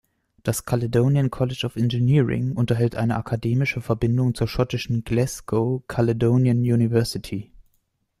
[0.41, 7.51] Das Caledonian College of Engineering unterhält eine akademische Verbindung zur schottischen Glasgow Caledonian University.